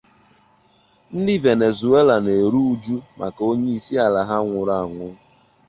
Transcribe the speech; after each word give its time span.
ndị 1.19 1.35
Venezuela 1.45 2.15
na-eru 2.25 2.61
uju 2.73 2.97
maka 3.19 3.41
onye 3.51 3.69
isi 3.77 3.93
ala 4.05 4.21
ha 4.29 4.37
nwụrụ 4.43 4.73
anwụ. 4.81 5.07